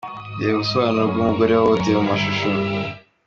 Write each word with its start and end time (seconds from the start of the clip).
Reba 0.39 0.55
ubusobanuro 0.57 1.05
bw’umugore 1.11 1.51
wahohotewe 1.53 1.97
mu 1.99 2.05
mashusho:. 2.11 2.47